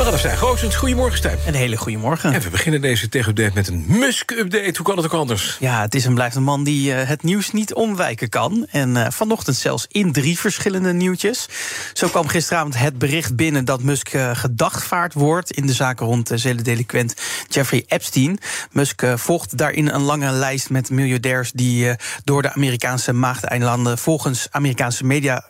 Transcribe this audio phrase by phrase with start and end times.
[0.00, 0.76] Zijn Goosens.
[0.76, 1.38] Goedemorgen, Stijn.
[1.46, 2.32] Een hele goede morgen.
[2.32, 4.72] En we beginnen deze tech-update met een Musk-update.
[4.76, 5.56] Hoe kan het ook anders?
[5.60, 8.66] Ja, het is en blijft een man die uh, het nieuws niet omwijken kan.
[8.70, 11.48] En uh, vanochtend zelfs in drie verschillende nieuwtjes.
[11.92, 15.50] Zo kwam gisteravond het bericht binnen dat Musk uh, gedagvaard wordt...
[15.50, 17.14] in de zaken rond de zelendelinquent
[17.48, 18.38] Jeffrey Epstein.
[18.70, 21.52] Musk volgt daarin een lange lijst met miljardairs...
[21.52, 25.44] die door de Amerikaanse maagdeilanden volgens Amerikaanse media...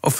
[0.00, 0.18] of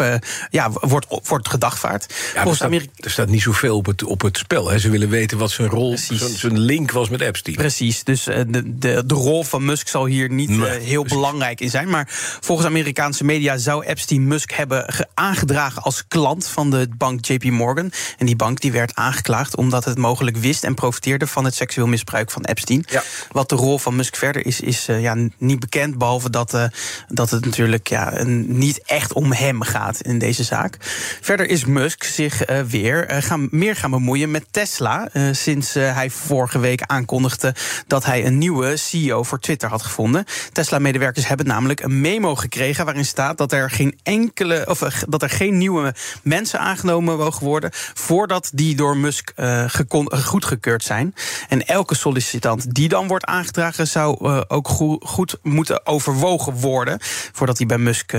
[0.51, 2.15] ja, wordt, wordt gedagvaard.
[2.35, 4.71] Ja, er, staat, er staat niet zoveel op het, op het spel.
[4.71, 4.79] Hè.
[4.79, 5.97] Ze willen weten wat zijn rol,
[6.35, 7.57] zijn link was met Epstein.
[7.57, 11.19] Precies, dus de, de, de rol van Musk zal hier niet nee, heel precies.
[11.19, 11.89] belangrijk in zijn.
[11.89, 12.07] Maar
[12.41, 17.93] volgens Amerikaanse media zou Epstein Musk hebben aangedragen als klant van de bank JP Morgan.
[18.19, 21.87] En die bank die werd aangeklaagd omdat het mogelijk wist en profiteerde van het seksueel
[21.87, 22.85] misbruik van Epstein.
[22.89, 23.03] Ja.
[23.31, 25.99] Wat de rol van Musk verder is, is uh, ja, niet bekend.
[25.99, 26.65] Behalve dat, uh,
[27.09, 30.77] dat het natuurlijk ja, niet echt om hem gaat in deze zaak.
[31.21, 35.09] Verder is Musk zich uh, weer gaan, meer gaan bemoeien met Tesla.
[35.33, 37.55] sinds hij vorige week aankondigde
[37.87, 40.25] dat hij een nieuwe CEO voor Twitter had gevonden.
[40.53, 45.31] Tesla-medewerkers hebben namelijk een memo gekregen waarin staat dat er geen enkele of dat er
[45.31, 49.65] geen nieuwe mensen aangenomen mogen worden voordat die door Musk uh,
[50.09, 51.15] goedgekeurd zijn.
[51.49, 54.69] En elke sollicitant die dan wordt aangedragen zou ook
[55.01, 56.99] goed, moeten overwogen worden
[57.33, 58.13] voordat hij bij Musk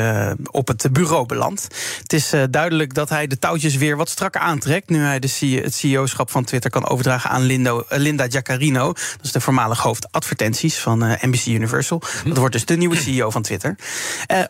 [0.51, 1.67] op het bureau belandt.
[2.01, 5.61] Het is duidelijk dat hij de touwtjes weer wat strakker aantrekt nu hij de CEO,
[5.61, 8.85] het CEO-schap van Twitter kan overdragen aan Lindo, Linda Giaccarino.
[8.85, 12.01] Dat is de voormalig hoofd advertenties van NBC Universal.
[12.25, 13.75] Dat wordt dus de nieuwe CEO van Twitter.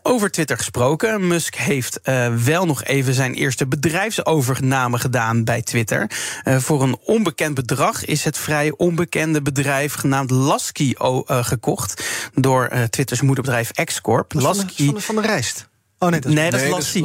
[0.03, 1.99] over Twitter gesproken, Musk heeft
[2.43, 6.09] wel nog even zijn eerste bedrijfsovername gedaan bij Twitter.
[6.43, 12.03] Uh, voor een onbekend bedrag is het vrij onbekende bedrijf genaamd Lasky uh, gekocht
[12.33, 14.33] door uh, Twitters moederbedrijf X-Corp.
[14.33, 15.71] Lasky van de, van de rijst.
[16.03, 17.03] Oh nee, dat is, nee, dat is Lasky.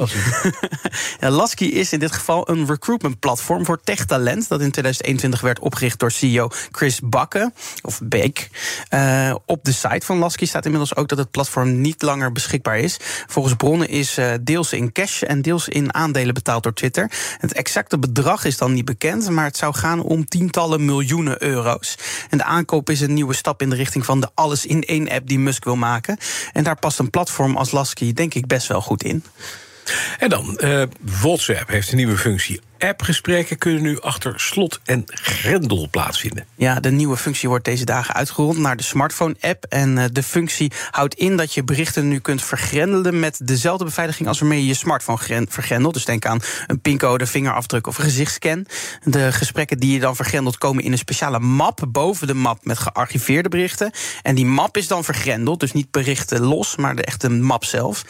[1.20, 4.48] ja, Lasky is in dit geval een recruitment platform voor techtalent.
[4.48, 8.48] Dat in 2021 werd opgericht door CEO Chris Bakke, of Beek.
[8.90, 12.78] Uh, op de site van Lasky staat inmiddels ook dat het platform niet langer beschikbaar
[12.78, 12.96] is.
[13.26, 17.10] Volgens bronnen is uh, deels in cash en deels in aandelen betaald door Twitter.
[17.38, 21.98] Het exacte bedrag is dan niet bekend, maar het zou gaan om tientallen miljoenen euro's.
[22.30, 25.08] En de aankoop is een nieuwe stap in de richting van de alles in één
[25.08, 26.18] app die Musk wil maken.
[26.52, 29.24] En daar past een platform als Lasky denk ik best wel goed in.
[30.18, 32.60] En dan, uh, WhatsApp heeft een nieuwe functie.
[32.78, 36.46] Appgesprekken kunnen nu achter slot en grendel plaatsvinden.
[36.54, 39.64] Ja, de nieuwe functie wordt deze dagen uitgerold naar de smartphone-app.
[39.68, 44.28] En uh, de functie houdt in dat je berichten nu kunt vergrendelen met dezelfde beveiliging
[44.28, 45.94] als waarmee je je smartphone vergrendelt.
[45.94, 48.66] Dus denk aan een pincode, vingerafdruk of gezichtscan.
[49.02, 52.78] De gesprekken die je dan vergrendelt komen in een speciale map boven de map met
[52.78, 53.90] gearchiveerde berichten.
[54.22, 58.04] En die map is dan vergrendeld, dus niet berichten los, maar de echte map zelf.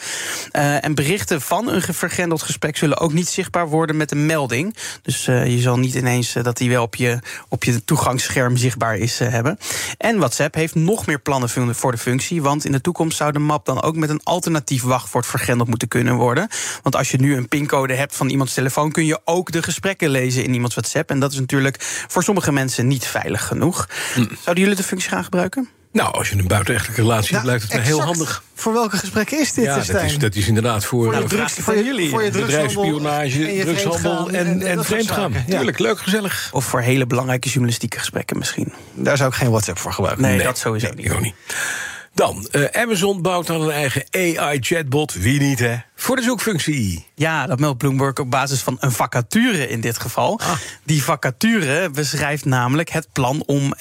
[0.51, 4.58] Uh, en berichten van een vergrendeld gesprek zullen ook niet zichtbaar worden met een melding.
[5.01, 8.57] Dus uh, je zal niet ineens uh, dat die wel op je, op je toegangsscherm
[8.57, 9.57] zichtbaar is uh, hebben.
[9.97, 12.41] En WhatsApp heeft nog meer plannen voor de functie.
[12.41, 15.87] Want in de toekomst zou de map dan ook met een alternatief wachtwoord vergrendeld moeten
[15.87, 16.47] kunnen worden.
[16.83, 20.09] Want als je nu een pincode hebt van iemands telefoon, kun je ook de gesprekken
[20.09, 21.09] lezen in iemands WhatsApp.
[21.09, 21.77] En dat is natuurlijk
[22.07, 23.89] voor sommige mensen niet veilig genoeg.
[24.13, 24.19] Hm.
[24.19, 25.78] Zouden jullie de functie gaan gebruiken?
[25.91, 28.43] Nou, als je een buitenechtelijke relatie hebt, lijkt het me heel handig.
[28.53, 31.53] Voor welke gesprekken is dit, ja, dat is, dat is inderdaad voor, voor, de drugs,
[31.53, 32.09] voor, je, jullie.
[32.09, 35.33] Voor je bedrijfsspionage, en drugshandel en, en, en vreemdgaan.
[35.33, 35.55] Ja.
[35.55, 36.49] Tuurlijk, leuk, gezellig.
[36.51, 38.73] Of voor hele belangrijke journalistieke gesprekken misschien.
[38.93, 40.23] Daar zou ik geen WhatsApp voor gebruiken.
[40.23, 41.05] Nee, nee dat sowieso nee, niet.
[41.05, 41.35] Ik ook niet.
[42.13, 45.13] Dan, uh, Amazon bouwt aan een eigen AI-chatbot.
[45.13, 45.75] Wie niet, hè?
[46.01, 47.05] Voor de zoekfunctie.
[47.15, 50.39] Ja, dat meldt Bloomberg op basis van een vacature in dit geval.
[50.39, 50.51] Ah.
[50.83, 53.73] Die vacature beschrijft namelijk het plan om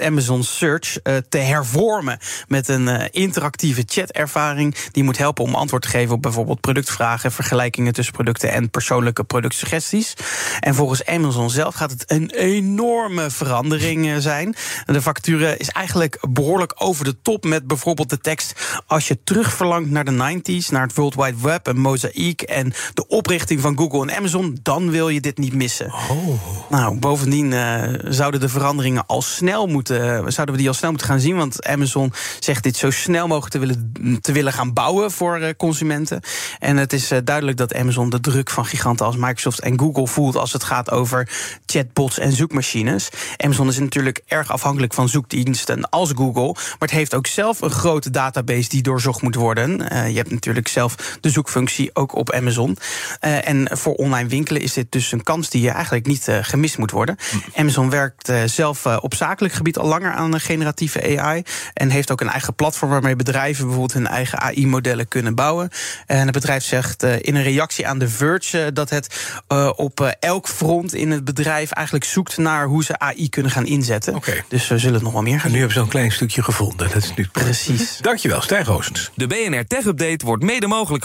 [0.00, 2.18] Amazon, Search uh, te hervormen.
[2.48, 7.32] Met een uh, interactieve chatervaring die moet helpen om antwoord te geven op bijvoorbeeld productvragen,
[7.32, 10.14] vergelijkingen tussen producten en persoonlijke productsuggesties.
[10.60, 14.54] En volgens Amazon zelf gaat het een enorme verandering uh, zijn.
[14.86, 19.90] De vacature is eigenlijk behoorlijk over de top met bijvoorbeeld de tekst: Als je terugverlangt
[19.90, 24.02] naar de 90s, naar het World Wide Web en Mosaic en de oprichting van Google
[24.02, 25.86] en Amazon, dan wil je dit niet missen.
[25.86, 26.70] Oh.
[26.70, 31.08] Nou, bovendien uh, zouden de veranderingen al snel moeten, zouden we die al snel moeten
[31.08, 35.10] gaan zien, want Amazon zegt dit zo snel mogelijk te willen, te willen gaan bouwen
[35.10, 36.20] voor uh, consumenten.
[36.58, 40.06] En het is uh, duidelijk dat Amazon de druk van giganten als Microsoft en Google
[40.06, 41.28] voelt als het gaat over
[41.66, 43.08] chatbots en zoekmachines.
[43.36, 47.70] Amazon is natuurlijk erg afhankelijk van zoekdiensten als Google, maar het heeft ook zelf een
[47.70, 49.78] grote database die doorzocht moet worden.
[50.10, 52.78] Je hebt natuurlijk zelf de zoekfunctie ook op Amazon.
[53.20, 56.38] Uh, en voor online winkelen is dit dus een kans die je eigenlijk niet uh,
[56.40, 57.16] gemist moet worden.
[57.54, 61.42] Amazon werkt zelf op zakelijk gebied al langer aan een generatieve AI
[61.74, 65.70] en heeft ook een eigen platform waarmee bedrijven bijvoorbeeld hun eigen AI-modellen kunnen bouwen.
[66.06, 69.36] En het bedrijf zegt in een reactie aan The Verge dat het
[69.76, 74.14] op elk front in het bedrijf eigenlijk zoekt naar hoe ze AI kunnen gaan inzetten.
[74.14, 74.44] Okay.
[74.48, 76.42] Dus we zullen het nog wel meer gaan En nu hebben ze een klein stukje
[76.42, 76.88] gevonden.
[76.88, 77.98] Dat is nu precies.
[78.00, 79.10] Dankjewel, Stijn Roosens.
[79.14, 81.04] De BNR Tech Update wordt mede mogelijk